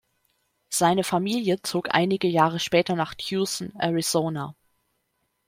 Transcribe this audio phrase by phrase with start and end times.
[0.71, 4.55] Seine Familie zog einige Jahre später nach Tucson, Arizona.